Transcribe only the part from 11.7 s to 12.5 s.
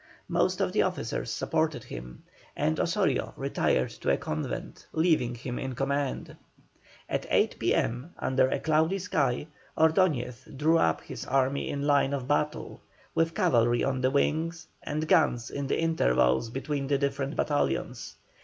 line of